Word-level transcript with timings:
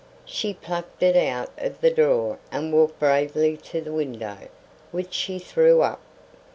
She 0.25 0.55
plucked 0.55 1.03
it 1.03 1.15
out 1.15 1.51
of 1.59 1.79
the 1.79 1.91
drawer 1.91 2.39
and 2.51 2.73
walked 2.73 2.97
bravely 2.97 3.55
to 3.57 3.81
the 3.81 3.93
window, 3.93 4.35
which 4.89 5.13
she 5.13 5.37
threw 5.37 5.83
up. 5.83 6.01